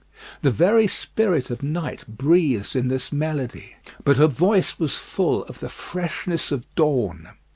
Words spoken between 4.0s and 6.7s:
but her voice was full of the freshness of